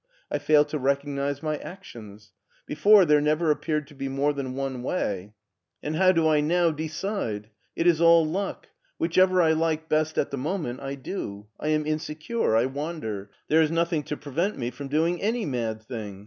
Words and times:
I 0.31 0.39
fail 0.39 0.65
to 0.65 0.79
recognize 0.79 1.43
my 1.43 1.57
actions. 1.57 2.33
Before, 2.65 3.05
there 3.05 3.21
never 3.21 3.51
ap 3.51 3.61
peared 3.61 3.85
to 3.89 3.93
be 3.93 4.09
more 4.09 4.33
than 4.33 4.55
one 4.55 4.81
way. 4.81 5.35
And 5.83 5.95
how 5.95 6.11
do 6.11 6.27
I 6.27 6.41
now 6.41 6.71
ia8 6.71 6.71
MARTIN 6.71 6.75
SCHULER 6.75 6.77
decide? 7.13 7.49
It 7.75 7.85
is 7.85 8.01
all 8.01 8.25
luck; 8.25 8.69
whichever 8.97 9.43
I 9.43 9.51
like 9.51 9.89
best 9.89 10.17
at 10.17 10.31
the 10.31 10.37
moment 10.37 10.79
I 10.79 10.95
do. 10.95 11.45
I 11.59 11.67
am 11.67 11.85
insecure. 11.85 12.55
I 12.55 12.65
wander. 12.65 13.29
There 13.47 13.61
is 13.61 13.69
nothing 13.69 14.01
to 14.05 14.17
prevent 14.17 14.57
me 14.57 14.71
from 14.71 14.87
doing 14.87 15.21
any 15.21 15.45
mad 15.45 15.83
thing. 15.83 16.19